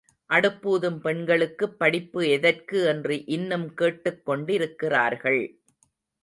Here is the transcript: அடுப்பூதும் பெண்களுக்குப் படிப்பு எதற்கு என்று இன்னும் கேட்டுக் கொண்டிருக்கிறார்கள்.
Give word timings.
அடுப்பூதும் 0.29 0.97
பெண்களுக்குப் 0.99 1.79
படிப்பு 1.79 2.27
எதற்கு 2.29 2.85
என்று 2.85 3.25
இன்னும் 3.25 3.73
கேட்டுக் 3.73 4.25
கொண்டிருக்கிறார்கள். 4.25 5.59